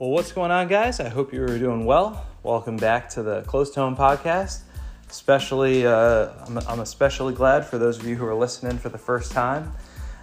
[0.00, 0.98] Well, what's going on, guys?
[0.98, 2.26] I hope you are doing well.
[2.42, 4.60] Welcome back to the Close to Home podcast.
[5.10, 8.96] Especially, uh, I'm, I'm, especially glad for those of you who are listening for the
[8.96, 9.74] first time.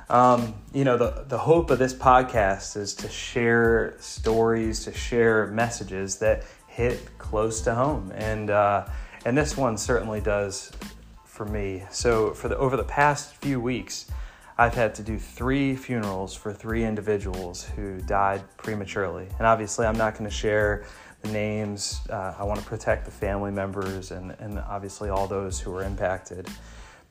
[0.10, 5.46] Um, you know, the, the hope of this podcast is to share stories, to share
[5.46, 8.12] messages that hit close to home.
[8.16, 8.88] And, uh,
[9.26, 10.72] and this one certainly does
[11.24, 11.84] for me.
[11.92, 14.10] So, for the, over the past few weeks,
[14.60, 19.28] I've had to do three funerals for three individuals who died prematurely.
[19.38, 20.86] And obviously, I'm not going to share
[21.22, 22.00] the names.
[22.10, 25.84] Uh, I want to protect the family members and, and obviously all those who were
[25.84, 26.48] impacted.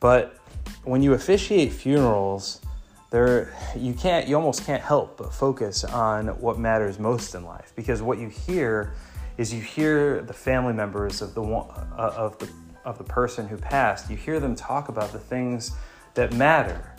[0.01, 0.39] But
[0.83, 2.61] when you officiate funerals,
[3.11, 7.73] there you can't you almost can't help but focus on what matters most in life
[7.77, 8.95] because what you hear
[9.39, 12.51] is you hear the family members of the one, uh, of the
[12.84, 15.70] of the person who passed you hear them talk about the things
[16.15, 16.95] that matter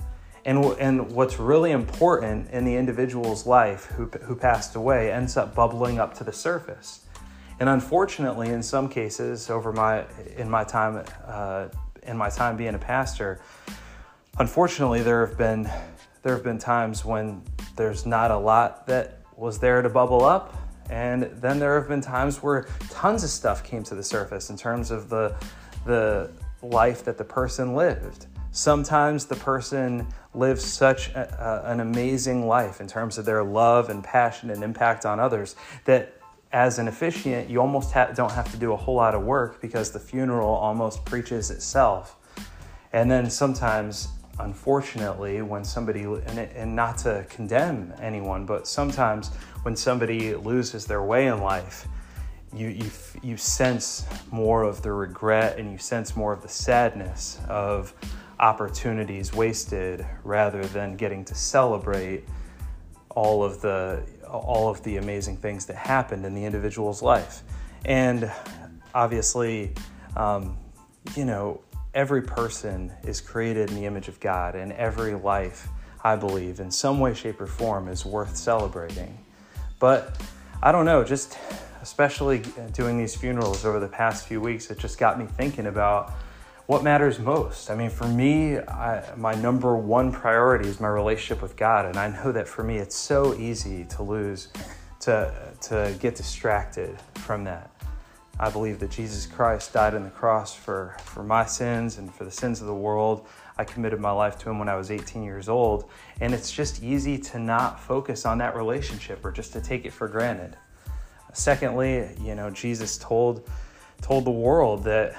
[0.48, 5.54] and, and what's really important in the individual's life who, who passed away ends up
[5.54, 7.02] bubbling up to the surface.
[7.60, 10.06] And unfortunately, in some cases, over my
[10.38, 11.68] in my time uh,
[12.04, 13.42] in my time being a pastor,
[14.40, 15.70] unfortunately, there have been
[16.24, 17.42] there have been times when
[17.76, 20.56] there's not a lot that was there to bubble up,
[20.90, 24.56] and then there have been times where tons of stuff came to the surface in
[24.56, 25.36] terms of the
[25.86, 28.28] the life that the person lived.
[28.58, 34.04] Sometimes the person lives such a, an amazing life in terms of their love and
[34.04, 35.56] passion and impact on others
[35.86, 36.20] that
[36.52, 39.62] as an officiant, you almost ha- don't have to do a whole lot of work
[39.62, 42.16] because the funeral almost preaches itself.
[42.94, 44.08] And then sometimes,
[44.40, 49.30] unfortunately, when somebody, and, and not to condemn anyone, but sometimes
[49.62, 51.88] when somebody loses their way in life,
[52.56, 52.90] you, you,
[53.22, 57.94] you sense more of the regret and you sense more of the sadness of
[58.40, 62.24] opportunities wasted rather than getting to celebrate
[63.10, 67.44] all of the all of the amazing things that happened in the individual's life.
[67.86, 68.32] And
[68.94, 69.74] obviously
[70.16, 70.58] um,
[71.16, 71.62] you know
[71.94, 75.68] every person is created in the image of god and every life
[76.04, 79.18] i believe in some way shape or form is worth celebrating.
[79.80, 80.20] But
[80.64, 81.38] i don't know just
[81.84, 82.42] especially
[82.74, 86.14] doing these funerals over the past few weeks it just got me thinking about
[86.68, 87.72] what matters most.
[87.72, 91.86] I mean, for me, I, my number one priority is my relationship with God.
[91.86, 94.50] And I know that for me, it's so easy to lose,
[95.00, 97.72] to, to get distracted from that.
[98.38, 102.26] I believe that Jesus Christ died on the cross for, for my sins and for
[102.26, 103.28] the sins of the world.
[103.58, 105.90] I committed my life to Him when I was 18 years old.
[106.20, 109.94] And it's just easy to not focus on that relationship or just to take it
[109.94, 110.58] for granted.
[111.32, 113.50] Secondly, you know, Jesus told,
[114.02, 115.16] told the world that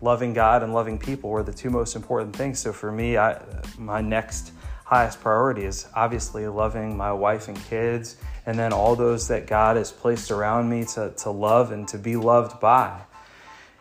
[0.00, 2.58] loving God and loving people were the two most important things.
[2.58, 3.42] So for me, I,
[3.76, 4.52] my next
[4.84, 8.16] highest priority is obviously loving my wife and kids,
[8.46, 11.98] and then all those that God has placed around me to, to love and to
[11.98, 13.00] be loved by.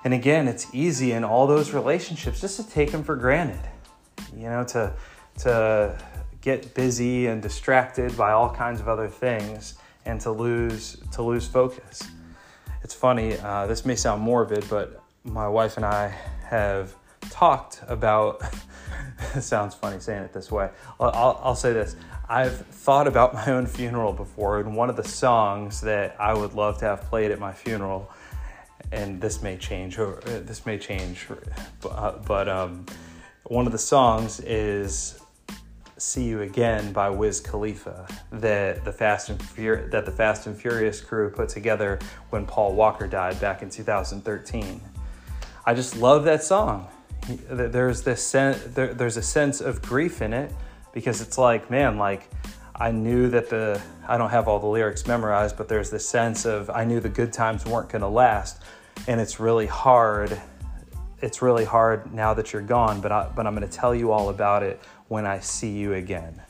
[0.03, 3.61] And again, it's easy in all those relationships just to take them for granted,
[4.35, 4.93] you know, to,
[5.39, 5.97] to
[6.41, 11.47] get busy and distracted by all kinds of other things and to lose, to lose
[11.47, 12.03] focus.
[12.83, 16.13] It's funny, uh, this may sound morbid, but my wife and I
[16.45, 16.95] have
[17.29, 18.41] talked about.
[19.35, 20.69] it sounds funny saying it this way.
[20.99, 21.95] I'll, I'll, I'll, say this.
[22.29, 26.53] I've thought about my own funeral before, and one of the songs that I would
[26.53, 28.11] love to have played at my funeral,
[28.91, 31.27] and this may change, or uh, this may change,
[31.81, 32.85] but, but um,
[33.43, 35.19] one of the songs is
[35.97, 40.55] "See You Again" by Wiz Khalifa that the Fast and Fur- that the Fast and
[40.55, 41.99] Furious crew put together
[42.29, 44.81] when Paul Walker died back in 2013.
[45.67, 46.87] I just love that song.
[47.27, 50.49] There's this sense, there, there's a sense of grief in it
[50.93, 52.29] because it's like, man, like
[52.73, 56.45] I knew that the I don't have all the lyrics memorized, but there's this sense
[56.45, 58.63] of I knew the good times weren't going to last,
[59.09, 60.41] and it's really hard.
[61.21, 64.13] It's really hard now that you're gone, but I, but I'm going to tell you
[64.13, 64.79] all about it
[65.09, 66.41] when I see you again.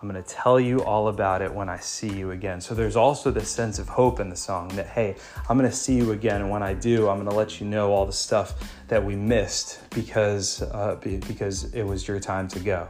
[0.00, 2.60] I'm going to tell you all about it when I see you again.
[2.60, 5.16] So there's also this sense of hope in the song that, hey,
[5.48, 6.42] I'm going to see you again.
[6.42, 8.52] And when I do, I'm going to let you know all the stuff
[8.88, 12.88] that we missed because, uh, because it was your time to go.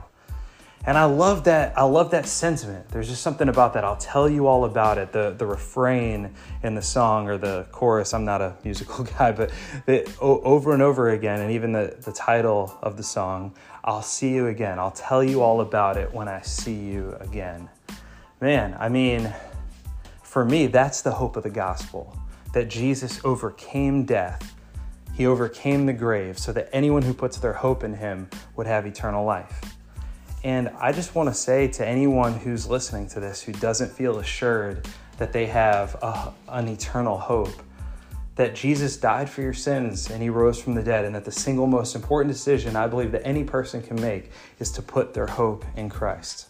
[0.86, 1.76] And I love that.
[1.76, 2.88] I love that sentiment.
[2.90, 3.82] There's just something about that.
[3.82, 5.10] I'll tell you all about it.
[5.10, 8.14] The the refrain in the song or the chorus.
[8.14, 9.50] I'm not a musical guy, but
[9.86, 13.56] the, over and over again, and even the the title of the song.
[13.82, 14.78] I'll see you again.
[14.78, 17.68] I'll tell you all about it when I see you again.
[18.40, 19.32] Man, I mean,
[20.22, 22.16] for me, that's the hope of the gospel.
[22.52, 24.54] That Jesus overcame death.
[25.14, 28.86] He overcame the grave so that anyone who puts their hope in him would have
[28.86, 29.75] eternal life.
[30.44, 34.18] And I just want to say to anyone who's listening to this who doesn't feel
[34.18, 34.86] assured
[35.18, 37.62] that they have a, an eternal hope.
[38.36, 41.32] That Jesus died for your sins and he rose from the dead, and that the
[41.32, 45.26] single most important decision I believe that any person can make is to put their
[45.26, 46.48] hope in Christ.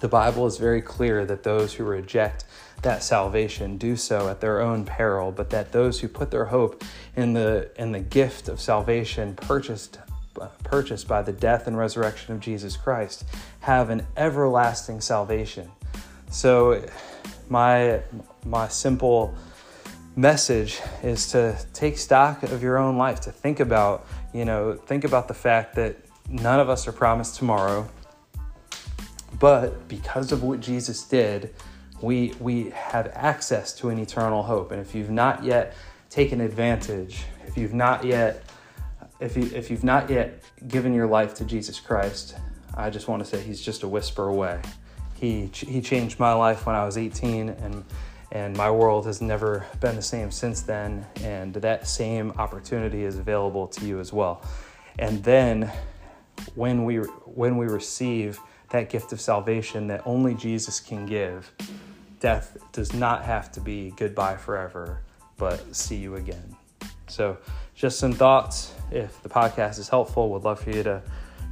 [0.00, 2.44] The Bible is very clear that those who reject
[2.82, 6.84] that salvation do so at their own peril, but that those who put their hope
[7.16, 9.98] in the in the gift of salvation purchased
[10.64, 13.24] purchased by the death and resurrection of Jesus Christ
[13.60, 15.70] have an everlasting salvation.
[16.30, 16.84] So
[17.48, 18.02] my
[18.44, 19.34] my simple
[20.16, 25.04] message is to take stock of your own life, to think about, you know, think
[25.04, 25.96] about the fact that
[26.28, 27.88] none of us are promised tomorrow.
[29.38, 31.54] But because of what Jesus did,
[32.00, 34.72] we we have access to an eternal hope.
[34.72, 35.74] And if you've not yet
[36.10, 38.42] taken advantage, if you've not yet
[39.20, 42.36] if you if you've not yet given your life to Jesus Christ,
[42.74, 44.60] I just want to say he's just a whisper away.
[45.14, 47.84] He he changed my life when I was 18 and
[48.32, 53.16] and my world has never been the same since then and that same opportunity is
[53.18, 54.42] available to you as well.
[54.98, 55.70] And then
[56.54, 58.38] when we when we receive
[58.70, 61.50] that gift of salvation that only Jesus can give,
[62.20, 65.02] death does not have to be goodbye forever,
[65.36, 66.56] but see you again.
[67.08, 67.38] So,
[67.76, 68.72] just some thoughts.
[68.90, 71.02] If the podcast is helpful, would love for you to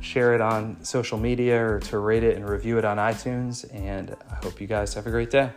[0.00, 3.72] share it on social media or to rate it and review it on iTunes.
[3.74, 5.50] And I hope you guys have a great day.